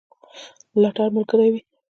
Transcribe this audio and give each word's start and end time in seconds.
ملاتړ 0.73 1.07
ملګری 1.15 1.47
وي. 1.51 1.61